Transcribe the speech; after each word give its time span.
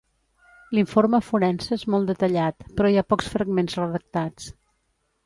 L'informe 0.77 1.19
forense 1.25 1.69
és 1.77 1.83
molt 1.95 2.09
detallat, 2.11 2.65
però 2.79 2.91
hi 2.91 2.97
ha 3.03 3.05
pocs 3.13 3.29
fragments 3.35 3.79
redactats. 3.81 4.49